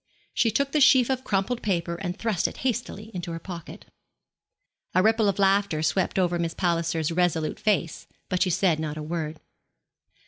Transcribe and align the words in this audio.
She 0.33 0.49
took 0.49 0.71
the 0.71 0.81
sheaf 0.81 1.11
of 1.11 1.23
crumpled 1.23 1.61
paper 1.61 1.93
and 1.93 2.17
thrust 2.17 2.47
it 2.47 2.57
hastily 2.65 3.11
into 3.13 3.31
her 3.33 3.37
pocket. 3.39 3.85
A 4.95 5.03
ripple 5.03 5.29
of 5.29 5.37
laughter 5.37 5.83
swept 5.83 6.17
over 6.17 6.39
Miss 6.39 6.55
Palliser's 6.55 7.11
resolute 7.11 7.59
face; 7.59 8.07
but 8.27 8.41
she 8.41 8.49
said 8.49 8.79
not 8.79 8.97
a 8.97 9.03
word. 9.03 9.39